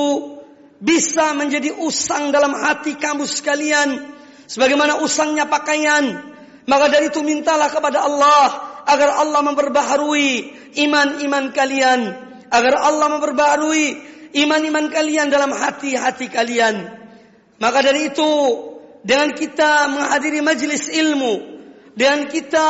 bisa 0.83 1.31
menjadi 1.31 1.79
usang 1.79 2.35
dalam 2.35 2.51
hati 2.51 2.99
kamu 2.99 3.23
sekalian 3.23 4.03
sebagaimana 4.51 4.99
usangnya 4.99 5.47
pakaian. 5.47 6.32
Maka 6.63 6.85
dari 6.87 7.11
itu 7.11 7.19
mintalah 7.19 7.67
kepada 7.67 8.07
Allah 8.07 8.47
agar 8.87 9.19
Allah 9.19 9.41
memperbaharui 9.43 10.31
iman-iman 10.79 11.51
kalian, 11.51 11.99
agar 12.47 12.73
Allah 12.79 13.07
memperbaharui 13.19 13.85
iman-iman 14.33 14.87
kalian 14.87 15.27
dalam 15.27 15.51
hati-hati 15.51 16.31
kalian. 16.31 17.03
Maka 17.59 17.79
dari 17.83 18.11
itu 18.11 18.31
dengan 19.03 19.35
kita 19.35 19.91
menghadiri 19.91 20.39
majelis 20.39 20.87
ilmu, 20.87 21.33
dengan 21.95 22.31
kita 22.31 22.67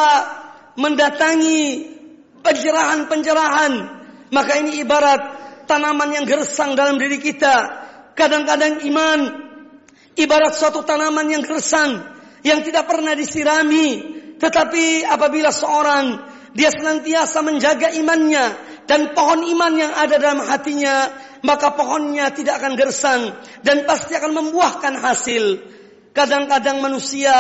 mendatangi 0.77 1.93
pencerahan-pencerahan, 2.41 3.73
maka 4.33 4.53
ini 4.57 4.81
ibarat 4.81 5.21
tanaman 5.69 6.17
yang 6.17 6.25
gersang 6.25 6.73
dalam 6.73 6.97
diri 6.97 7.21
kita. 7.21 7.85
Kadang-kadang 8.13 8.81
iman 8.89 9.19
ibarat 10.17 10.53
suatu 10.53 10.85
tanaman 10.85 11.29
yang 11.29 11.41
gersang 11.41 12.01
yang 12.43 12.61
tidak 12.61 12.85
pernah 12.85 13.15
disirami, 13.15 14.03
tetapi 14.37 15.07
apabila 15.07 15.49
seorang 15.49 16.19
dia 16.53 16.69
senantiasa 16.69 17.41
menjaga 17.41 17.95
imannya 17.97 18.45
dan 18.85 19.15
pohon 19.15 19.47
iman 19.47 19.73
yang 19.73 19.93
ada 19.95 20.19
dalam 20.19 20.43
hatinya, 20.43 21.09
maka 21.41 21.73
pohonnya 21.73 22.29
tidak 22.35 22.61
akan 22.61 22.73
gersang 22.75 23.21
dan 23.63 23.87
pasti 23.87 24.13
akan 24.13 24.31
membuahkan 24.35 24.99
hasil. 24.99 25.43
Kadang-kadang 26.13 26.83
manusia 26.83 27.33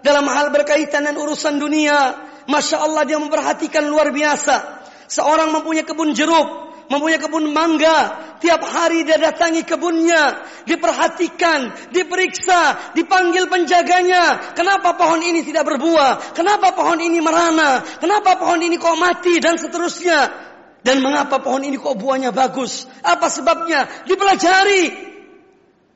dalam 0.00 0.24
hal 0.30 0.48
berkaitan 0.48 1.04
dengan 1.04 1.20
urusan 1.28 1.60
dunia, 1.60 2.16
masya 2.48 2.80
Allah 2.80 3.04
dia 3.04 3.20
memperhatikan 3.20 3.84
luar 3.84 4.14
biasa. 4.14 4.86
Seorang 5.04 5.52
mempunyai 5.52 5.84
kebun 5.84 6.16
jeruk, 6.16 6.63
mempunyai 6.88 7.20
kebun 7.20 7.50
mangga, 7.52 8.20
tiap 8.40 8.60
hari 8.64 9.04
dia 9.08 9.16
datangi 9.16 9.64
kebunnya, 9.64 10.44
diperhatikan, 10.68 11.90
diperiksa, 11.92 12.92
dipanggil 12.92 13.48
penjaganya. 13.48 14.52
Kenapa 14.52 14.96
pohon 14.96 15.20
ini 15.24 15.40
tidak 15.44 15.64
berbuah? 15.64 16.36
Kenapa 16.36 16.76
pohon 16.76 17.00
ini 17.00 17.20
merana? 17.24 17.80
Kenapa 18.00 18.36
pohon 18.36 18.60
ini 18.60 18.76
kok 18.76 18.96
mati 19.00 19.40
dan 19.40 19.56
seterusnya? 19.56 20.52
Dan 20.84 21.00
mengapa 21.00 21.40
pohon 21.40 21.64
ini 21.64 21.80
kok 21.80 21.96
buahnya 21.96 22.28
bagus? 22.36 22.84
Apa 23.00 23.32
sebabnya? 23.32 24.04
Dipelajari, 24.04 25.14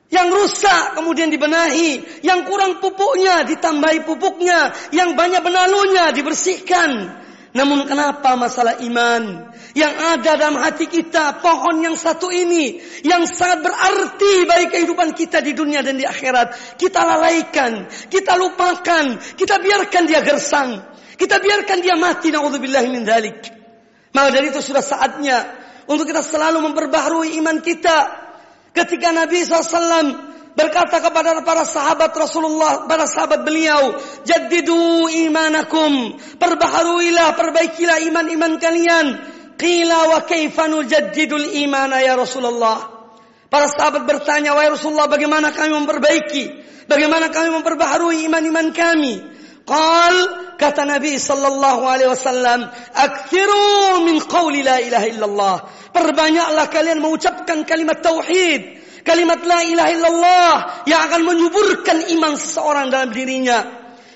yang 0.08 0.32
rusak 0.32 0.96
kemudian 0.96 1.28
dibenahi, 1.28 2.24
yang 2.24 2.48
kurang 2.48 2.80
pupuknya 2.80 3.44
ditambahi 3.44 4.08
pupuknya, 4.08 4.72
yang 4.96 5.12
banyak 5.12 5.44
benalunya 5.44 6.16
dibersihkan. 6.16 7.20
Namun 7.56 7.88
kenapa 7.88 8.36
masalah 8.36 8.76
iman 8.84 9.52
yang 9.72 9.94
ada 9.96 10.36
dalam 10.36 10.60
hati 10.60 10.84
kita, 10.84 11.40
pohon 11.40 11.80
yang 11.80 11.96
satu 11.96 12.28
ini 12.28 12.76
yang 13.04 13.24
sangat 13.24 13.64
berarti 13.64 14.44
bagi 14.44 14.66
kehidupan 14.68 15.16
kita 15.16 15.40
di 15.40 15.56
dunia 15.56 15.80
dan 15.80 15.96
di 15.96 16.04
akhirat, 16.04 16.76
kita 16.76 17.00
lalaikan, 17.00 17.88
kita 18.12 18.36
lupakan, 18.36 19.16
kita 19.36 19.56
biarkan 19.64 20.02
dia 20.04 20.20
gersang, 20.20 20.84
kita 21.16 21.40
biarkan 21.40 21.80
dia 21.80 21.96
mati 21.96 22.28
naudzubillah 22.28 22.84
min 22.84 23.08
dzalik. 23.08 23.40
Maka 24.12 24.28
dari 24.28 24.52
itu 24.52 24.60
sudah 24.60 24.84
saatnya 24.84 25.48
untuk 25.88 26.04
kita 26.04 26.20
selalu 26.20 26.60
memperbaharui 26.68 27.36
iman 27.40 27.64
kita 27.64 28.28
Ketika 28.78 29.10
Nabi 29.10 29.42
SAW 29.42 30.27
berkata 30.58 30.98
kepada 30.98 31.38
para 31.46 31.62
sahabat 31.62 32.10
Rasulullah, 32.18 32.90
para 32.90 33.06
sahabat 33.06 33.46
beliau, 33.46 33.94
jadidu 34.26 35.06
imanakum, 35.06 36.18
perbaharuilah, 36.42 37.38
perbaikilah 37.38 38.02
iman-iman 38.10 38.58
kalian. 38.58 39.06
Qila 39.54 39.98
wa 40.10 40.18
kaifa 40.26 40.66
nujaddidul 40.66 41.46
imana 41.62 42.02
ya 42.02 42.18
Rasulullah. 42.18 42.98
Para 43.46 43.70
sahabat 43.70 44.04
bertanya, 44.04 44.58
wahai 44.58 44.74
Rasulullah, 44.74 45.06
bagaimana 45.06 45.54
kami 45.54 45.72
memperbaiki? 45.78 46.44
Bagaimana 46.90 47.30
kami 47.30 47.54
memperbaharui 47.58 48.26
iman-iman 48.26 48.74
kami? 48.74 49.18
Qal 49.68 50.14
kata 50.56 50.88
Nabi 50.88 51.20
sallallahu 51.20 51.84
alaihi 51.84 52.08
wasallam, 52.08 52.72
"Aktsiru 52.96 54.08
min 54.08 54.16
qawli 54.24 54.64
la 54.64 54.80
ilaha 54.80 55.06
illallah." 55.06 55.56
Perbanyaklah 55.92 56.66
kalian 56.72 57.04
mengucapkan 57.04 57.68
kalimat 57.68 58.00
tauhid, 58.00 58.77
kalimat 59.08 59.40
la 59.48 59.64
ilaha 59.64 59.88
illallah 59.88 60.54
yang 60.84 61.00
akan 61.08 61.20
menyuburkan 61.24 62.12
iman 62.12 62.36
seseorang 62.36 62.92
dalam 62.92 63.08
dirinya. 63.08 63.64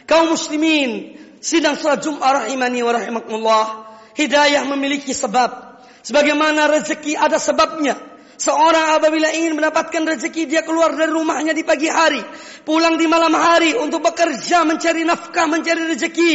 Kaum 0.04 0.36
muslimin, 0.36 1.16
sidang 1.40 1.80
salat 1.80 2.04
Jumat 2.04 2.44
rahimani 2.44 2.84
wa 2.84 2.92
rahimakumullah. 2.92 3.66
Hidayah 4.12 4.68
memiliki 4.68 5.16
sebab. 5.16 5.80
Sebagaimana 6.04 6.68
rezeki 6.68 7.16
ada 7.16 7.40
sebabnya. 7.40 7.96
Seorang 8.36 8.98
apabila 8.98 9.30
ingin 9.30 9.54
mendapatkan 9.54 10.02
rezeki 10.02 10.50
dia 10.50 10.66
keluar 10.66 10.92
dari 10.98 11.14
rumahnya 11.14 11.54
di 11.54 11.62
pagi 11.62 11.86
hari, 11.86 12.18
pulang 12.66 12.98
di 12.98 13.06
malam 13.06 13.30
hari 13.38 13.78
untuk 13.78 14.02
bekerja 14.02 14.66
mencari 14.66 15.06
nafkah, 15.06 15.46
mencari 15.46 15.94
rezeki. 15.94 16.32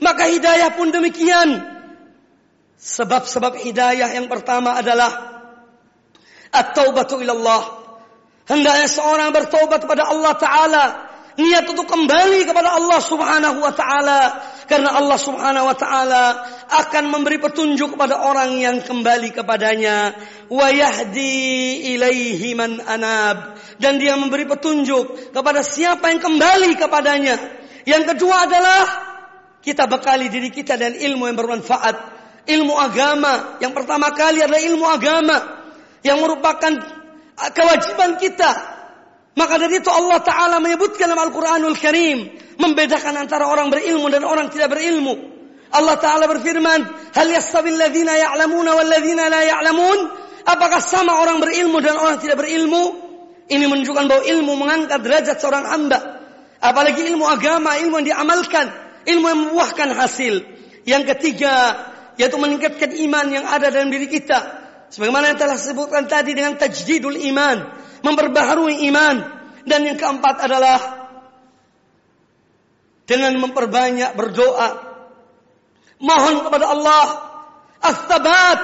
Maka 0.00 0.26
hidayah 0.32 0.72
pun 0.72 0.88
demikian. 0.88 1.60
Sebab-sebab 2.80 3.60
hidayah 3.60 4.08
yang 4.16 4.24
pertama 4.32 4.80
adalah 4.80 5.12
at-taubatu 6.48 7.20
ilallah. 7.20 7.79
Hendaknya 8.50 8.90
seorang 8.90 9.30
bertobat 9.30 9.86
kepada 9.86 10.10
Allah 10.10 10.34
Ta'ala. 10.34 10.84
Niat 11.38 11.64
untuk 11.70 11.86
kembali 11.86 12.44
kepada 12.44 12.74
Allah 12.76 13.00
Subhanahu 13.00 13.62
wa 13.62 13.72
taala. 13.72 14.20
Karena 14.68 14.98
Allah 14.98 15.16
Subhanahu 15.16 15.72
wa 15.72 15.76
taala 15.78 16.24
akan 16.68 17.04
memberi 17.08 17.40
petunjuk 17.40 17.96
kepada 17.96 18.20
orang 18.20 18.60
yang 18.60 18.82
kembali 18.84 19.30
kepadanya. 19.32 20.12
Wa 20.52 20.68
yahdi 20.68 21.94
ilaihi 21.96 22.52
anab. 22.84 23.56
Dan 23.80 23.96
dia 23.96 24.18
memberi 24.20 24.44
petunjuk 24.44 25.32
kepada 25.32 25.64
siapa 25.64 26.12
yang 26.12 26.20
kembali 26.20 26.76
kepadanya. 26.76 27.36
Yang 27.88 28.14
kedua 28.14 28.50
adalah 28.50 28.82
kita 29.64 29.88
bekali 29.88 30.28
diri 30.28 30.52
kita 30.52 30.76
dan 30.76 30.92
ilmu 30.92 31.24
yang 31.24 31.38
bermanfaat. 31.40 31.96
Ilmu 32.44 32.74
agama. 32.76 33.56
Yang 33.62 33.72
pertama 33.80 34.12
kali 34.12 34.44
adalah 34.44 34.60
ilmu 34.60 34.84
agama. 34.84 35.36
Yang 36.04 36.18
merupakan 36.20 36.99
kewajiban 37.54 38.20
kita 38.20 38.80
maka 39.40 39.56
dari 39.62 39.78
itu 39.78 39.88
Allah 39.88 40.18
Ta'ala 40.20 40.56
menyebutkan 40.58 41.06
dalam 41.06 41.30
Al-Quranul 41.30 41.78
Karim. 41.78 42.28
Membedakan 42.60 43.14
antara 43.16 43.48
orang 43.48 43.70
berilmu 43.70 44.10
dan 44.10 44.26
orang 44.26 44.50
tidak 44.50 44.74
berilmu. 44.74 45.16
Allah 45.70 45.96
Ta'ala 45.96 46.26
berfirman. 46.26 46.80
Hal 47.14 47.28
yastabil 47.30 47.78
ladhina 47.78 48.18
ya'lamuna 48.18 48.74
wal 48.74 48.90
ladhina 48.90 49.30
la 49.30 49.40
ya'lamun. 49.46 49.98
Apakah 50.44 50.82
sama 50.82 51.22
orang 51.22 51.38
berilmu 51.38 51.78
dan 51.78 51.94
orang 51.96 52.18
tidak 52.18 52.42
berilmu? 52.42 53.08
Ini 53.50 53.64
menunjukkan 53.66 54.04
bahwa 54.06 54.22
ilmu 54.28 54.52
mengangkat 54.60 55.00
derajat 55.02 55.36
seorang 55.38 55.66
hamba. 55.66 55.98
Apalagi 56.60 57.08
ilmu 57.08 57.24
agama, 57.24 57.78
ilmu 57.80 58.02
yang 58.02 58.08
diamalkan. 58.14 58.66
Ilmu 59.08 59.24
yang 59.24 59.40
membuahkan 59.48 59.88
hasil. 59.96 60.34
Yang 60.84 61.16
ketiga, 61.16 61.54
yaitu 62.20 62.36
meningkatkan 62.36 62.92
iman 63.08 63.26
yang 63.30 63.48
ada 63.48 63.72
dalam 63.72 63.88
diri 63.88 64.10
kita. 64.10 64.38
Sebagaimana 64.90 65.34
yang 65.34 65.38
telah 65.38 65.54
disebutkan 65.54 66.10
tadi 66.10 66.34
dengan 66.34 66.58
tajdidul 66.58 67.14
iman, 67.30 67.56
memperbaharui 68.02 68.82
iman. 68.90 69.16
Dan 69.62 69.86
yang 69.86 69.94
keempat 69.94 70.42
adalah 70.42 70.78
dengan 73.06 73.38
memperbanyak 73.38 74.18
berdoa. 74.18 74.70
Mohon 76.00 76.36
kepada 76.48 76.66
Allah 76.74 77.06
as-sabat 77.82 78.60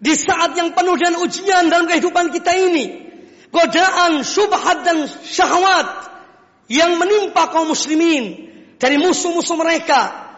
di 0.00 0.12
saat 0.16 0.56
yang 0.56 0.72
penuh 0.72 0.96
dengan 0.96 1.20
ujian 1.24 1.68
dalam 1.72 1.88
kehidupan 1.88 2.32
kita 2.32 2.52
ini. 2.56 3.08
Godaan, 3.50 4.22
syubhat 4.22 4.84
dan 4.84 5.08
syahwat 5.26 6.10
yang 6.70 6.96
menimpa 7.00 7.50
kaum 7.50 7.72
muslimin 7.72 8.46
dari 8.78 8.96
musuh-musuh 8.96 9.58
mereka 9.58 10.30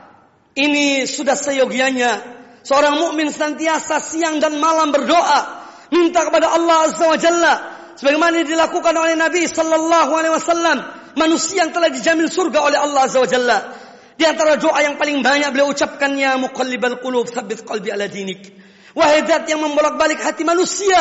ini 0.57 1.05
sudah 1.05 1.37
seyogianya 1.37 2.42
seorang 2.62 2.98
mukmin 2.98 3.31
senantiasa 3.31 3.98
siang 4.03 4.38
dan 4.42 4.59
malam 4.59 4.90
berdoa 4.90 5.62
minta 5.92 6.27
kepada 6.27 6.51
Allah 6.55 6.88
Azza 6.88 7.07
wa 7.07 7.18
Jalla. 7.18 7.55
Sebagaimana 7.92 8.42
dilakukan 8.42 8.94
oleh 8.96 9.14
Nabi 9.14 9.44
sallallahu 9.46 10.11
alaihi 10.16 10.35
wasallam 10.35 10.79
manusia 11.14 11.68
yang 11.68 11.70
telah 11.77 11.92
dijamin 11.92 12.27
surga 12.27 12.59
oleh 12.64 12.79
Allah 12.81 13.01
Azza 13.07 13.20
wa 13.20 13.29
Jalla. 13.29 13.59
Di 14.16 14.25
antara 14.25 14.57
doa 14.57 14.79
yang 14.81 14.96
paling 14.96 15.20
banyak 15.20 15.51
beliau 15.53 15.72
ucapkan 15.72 16.14
ya 16.16 16.38
muqallibal 16.40 17.03
qulub 17.03 17.29
tsabbit 17.29 17.66
qalbi 17.66 17.92
ala 17.92 18.09
dinik. 18.09 18.55
Wahai 18.92 19.25
zat 19.25 19.48
yang 19.48 19.61
membolak-balik 19.64 20.20
hati 20.20 20.44
manusia 20.44 21.01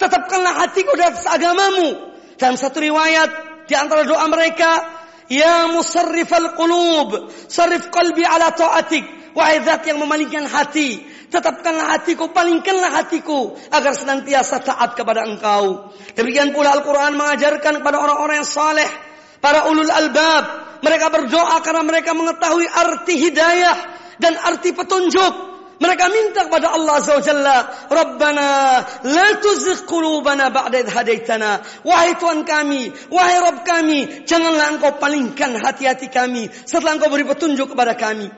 tetapkanlah 0.00 0.66
hatiku 0.66 0.96
di 0.98 1.04
atas 1.04 1.28
agamamu 1.30 2.10
dalam 2.40 2.56
satu 2.58 2.82
riwayat 2.82 3.30
di 3.70 3.74
antara 3.78 4.02
doa 4.02 4.26
mereka 4.26 5.00
Ya 5.30 5.70
musarrifal 5.70 6.58
qulub, 6.58 7.30
sarif 7.46 7.86
qalbi 7.94 8.26
ala 8.26 8.50
ta'atik. 8.50 9.19
Wahai 9.30 9.62
zat 9.62 9.86
yang 9.86 10.02
memalingkan 10.02 10.50
hati, 10.50 11.06
tetapkanlah 11.30 11.94
hatiku, 11.94 12.34
palingkanlah 12.34 12.90
hatiku 12.98 13.54
agar 13.70 13.94
senantiasa 13.94 14.58
taat 14.60 14.98
kepada 14.98 15.22
engkau. 15.22 15.94
Demikian 16.18 16.50
pula 16.50 16.74
Al-Quran 16.74 17.14
mengajarkan 17.14 17.78
kepada 17.78 18.02
orang-orang 18.02 18.42
yang 18.42 18.50
saleh, 18.50 18.90
para 19.38 19.70
ulul 19.70 19.88
albab. 19.90 20.44
Mereka 20.80 21.12
berdoa 21.12 21.60
karena 21.60 21.82
mereka 21.84 22.16
mengetahui 22.16 22.64
arti 22.64 23.14
hidayah 23.20 23.76
dan 24.16 24.36
arti 24.40 24.72
petunjuk. 24.72 25.50
Mereka 25.80 26.12
minta 26.12 26.44
kepada 26.44 26.76
Allah 26.76 27.00
Azza 27.00 27.16
wa 27.16 27.24
Jalla, 27.24 27.58
Rabbana 27.88 28.48
la 29.00 29.28
tuzigh 29.40 29.88
qulubana 29.88 30.52
ba'da 30.52 30.84
hadaitana. 30.84 31.64
Wahai 31.88 32.20
Tuhan 32.20 32.44
kami, 32.44 32.92
wahai 33.08 33.40
Rabb 33.40 33.64
kami, 33.64 34.28
janganlah 34.28 34.76
Engkau 34.76 35.00
palingkan 35.00 35.56
hati-hati 35.56 36.12
kami 36.12 36.52
setelah 36.68 37.00
Engkau 37.00 37.08
beri 37.08 37.24
petunjuk 37.24 37.72
kepada 37.72 37.96
kami. 37.96 38.28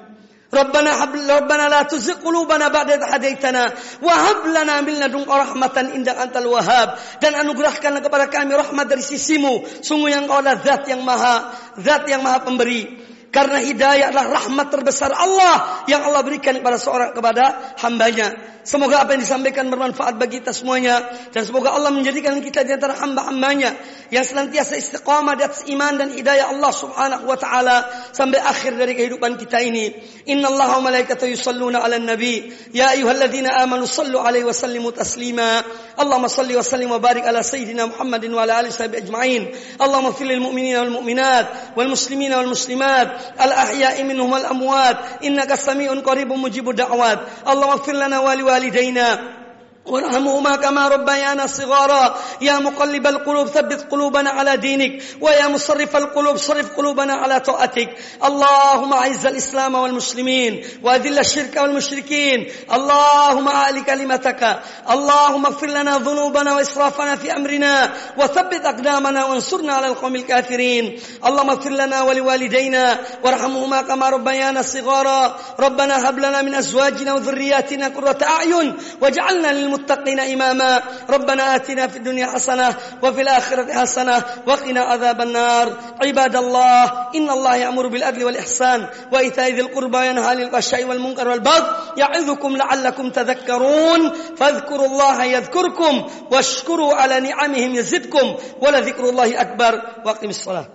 Rabbana 0.52 1.00
hab 1.00 1.16
Rabbana 1.16 1.72
la 1.72 1.88
tuzigh 1.88 2.20
qulubana 2.20 2.68
ba'da 2.68 3.00
idh 3.00 3.08
hadaitana 3.08 3.72
wa 4.04 4.12
hab 4.12 4.44
lana 4.52 4.84
min 4.84 5.00
ladunka 5.00 5.32
rahmatan 5.32 5.96
innaka 5.96 6.28
antal 6.28 6.52
wahhab. 6.52 7.00
Dan 7.24 7.40
anugerahkanlah 7.40 8.04
kepada 8.04 8.28
kami 8.28 8.52
rahmat 8.52 8.84
dari 8.84 9.00
sisimu. 9.00 9.64
Sungguh 9.80 10.12
yang 10.12 10.28
Engkau 10.28 10.44
adalah 10.44 10.60
zat 10.60 10.84
yang 10.92 11.00
maha 11.00 11.56
zat 11.80 12.04
yang 12.04 12.20
maha 12.20 12.44
pemberi 12.44 13.11
karena 13.32 13.64
hidayah 13.64 14.12
adalah 14.12 14.44
rahmat 14.44 14.68
terbesar 14.68 15.08
Allah 15.08 15.88
yang 15.88 16.04
Allah 16.04 16.20
berikan 16.20 16.52
kepada 16.60 16.76
seorang 16.76 17.16
kepada 17.16 17.74
hambanya. 17.80 18.52
Semoga 18.62 19.02
apa 19.02 19.18
yang 19.18 19.26
disampaikan 19.26 19.74
bermanfaat 19.74 20.22
bagi 20.22 20.38
kita 20.38 20.54
semuanya 20.54 21.02
dan 21.34 21.42
semoga 21.42 21.74
Allah 21.74 21.90
menjadikan 21.90 22.38
kita 22.38 22.62
di 22.62 22.70
antara 22.70 22.94
hamba-hambanya 22.94 23.74
yang 24.14 24.22
senantiasa 24.22 24.78
istiqamah 24.78 25.34
di 25.34 25.42
atas 25.42 25.66
iman 25.66 25.98
dan 25.98 26.14
hidayah 26.14 26.46
Allah 26.54 26.70
Subhanahu 26.70 27.26
wa 27.26 27.34
taala 27.34 27.90
sampai 28.14 28.38
akhir 28.38 28.78
dari 28.78 28.94
kehidupan 28.94 29.34
kita 29.34 29.58
ini. 29.66 29.90
Inna 30.30 30.46
Allah 30.46 30.78
wa 30.78 30.92
malaikatahu 30.92 31.34
yusalluna 31.34 31.82
'alan 31.82 32.06
nabi 32.06 32.54
ya 32.70 32.94
ayyuhalladzina 32.94 33.50
amanu 33.66 33.82
sallu 33.82 34.22
'alaihi 34.22 34.46
wa 34.46 34.54
sallimu 34.54 34.94
taslima. 34.94 35.66
Allahumma 35.98 36.30
salli 36.30 36.54
wa 36.54 36.62
sallim 36.62 36.94
wa 36.94 37.02
barik 37.02 37.26
ala 37.26 37.42
sayyidina 37.42 37.90
Muhammadin 37.90 38.30
wa 38.30 38.46
ala 38.46 38.62
alihi 38.62 38.78
ajma'in. 38.78 39.42
Allahumma 39.82 40.14
fil 40.14 40.30
lil 40.30 40.38
mu'minina 40.38 40.86
wal 40.86 41.02
mu'minat 41.02 41.74
wal 41.74 41.90
muslimina 41.90 42.38
wal 42.38 42.54
muslimat 42.54 43.21
الأحياء 43.42 44.04
منهم 44.04 44.34
الأموات. 44.34 44.96
إنك 45.24 45.54
سميع 45.54 45.94
قريب 45.94 46.32
مجيب 46.32 46.70
الدعوات. 46.70 47.18
اللهم 47.48 47.70
اغفر 47.70 47.92
لنا 47.92 48.18
ولوالدينا. 48.20 49.41
وارحمهما 49.86 50.56
كما 50.56 50.88
ربيانا 50.88 51.46
صغارا. 51.46 52.14
يا 52.40 52.58
مقلب 52.58 53.06
القلوب 53.06 53.48
ثبت 53.48 53.86
قلوبنا 53.90 54.30
على 54.30 54.56
دينك. 54.56 55.02
ويا 55.20 55.48
مصرف 55.48 55.96
القلوب 55.96 56.36
صرف 56.36 56.76
قلوبنا 56.76 57.14
على 57.14 57.40
طاعتك. 57.40 57.88
اللهم 58.24 58.92
أعز 58.92 59.26
الإسلام 59.26 59.74
والمسلمين 59.74 60.64
وأذل 60.82 61.18
الشرك 61.18 61.56
والمشركين. 61.56 62.46
اللهم 62.72 63.48
أعل 63.48 63.80
كلمتك. 63.80 64.60
اللهم 64.90 65.46
اغفر 65.46 65.66
لنا 65.66 65.98
ذنوبنا 65.98 66.54
وإسرافنا 66.54 67.16
في 67.16 67.36
أمرنا. 67.36 67.92
وثبت 68.18 68.64
أقدامنا 68.64 69.24
وانصرنا 69.24 69.72
على 69.72 69.86
القوم 69.86 70.14
الكافرين. 70.14 71.00
اللهم 71.26 71.50
اغفر 71.50 71.70
لنا 71.70 72.02
ولوالدينا. 72.02 72.98
وارحمهما 73.24 73.82
كما 73.82 74.08
ربيانا 74.08 74.62
صغارا. 74.62 75.38
ربنا 75.60 76.08
هب 76.08 76.18
لنا 76.18 76.42
من 76.42 76.54
أزواجنا 76.54 77.12
وذرياتنا 77.12 77.88
قرة 77.88 78.18
أعين. 78.22 78.76
واجعلنا 79.00 79.48
للمتقين 79.52 79.71
للمتقين 79.72 80.20
إماما. 80.20 80.82
ربنا 81.10 81.56
آتنا 81.56 81.86
في 81.86 81.96
الدنيا 81.96 82.26
حسنة 82.26 82.76
وفي 83.02 83.20
الآخرة 83.20 83.72
حسنة 83.72 84.24
وقنا 84.46 84.80
عذاب 84.80 85.20
النار. 85.20 85.66
عباد 86.02 86.36
الله 86.36 86.84
إن 87.14 87.30
الله 87.30 87.56
يأمر 87.56 87.86
بالعدل 87.86 88.24
والإحسان 88.24 88.88
وإيتاء 89.12 89.52
ذي 89.52 89.60
القربى 89.60 90.06
ينهى 90.06 90.26
عن 90.26 90.40
الفحشاء 90.40 90.84
والمنكر 90.84 91.28
والبغي 91.28 91.66
يعظكم 91.96 92.56
لعلكم 92.56 93.10
تذكرون. 93.10 94.12
فاذكروا 94.36 94.86
الله 94.86 95.24
يذكركم 95.24 95.94
واشكروا 96.30 96.94
على 96.94 97.20
نعمهم 97.20 97.74
يزدكم 97.74 98.36
ولذكر 98.60 99.08
الله 99.08 99.40
أكبر. 99.40 99.72
وأقم 100.04 100.28
الصلاة. 100.28 100.68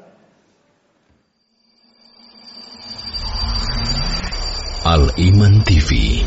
Al 4.88 5.12
Iman 5.20 5.68
TV 5.68 6.24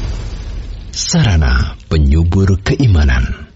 Sarana 1.00 1.80
penyubur 1.88 2.60
keimanan. 2.60 3.49